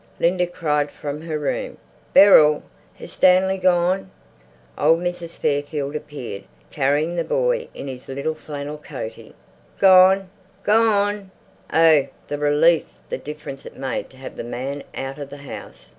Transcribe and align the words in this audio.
Linda 0.19 0.47
cried 0.47 0.89
from 0.89 1.21
her 1.21 1.37
room: 1.37 1.77
"Beryl! 2.11 2.63
Has 2.95 3.11
Stanley 3.13 3.59
gone?" 3.59 4.09
Old 4.75 4.99
Mrs. 4.99 5.37
Fairfield 5.37 5.95
appeared, 5.95 6.45
carrying 6.71 7.15
the 7.15 7.23
boy 7.23 7.67
in 7.75 7.87
his 7.87 8.07
little 8.07 8.33
flannel 8.33 8.79
coatee. 8.79 9.35
"Gone?" 9.77 10.31
"Gone!" 10.63 11.29
Oh, 11.71 12.07
the 12.29 12.39
relief, 12.39 12.85
the 13.09 13.19
difference 13.19 13.63
it 13.63 13.77
made 13.77 14.09
to 14.09 14.17
have 14.17 14.37
the 14.37 14.43
man 14.43 14.81
out 14.95 15.19
of 15.19 15.29
the 15.29 15.37
house. 15.37 15.89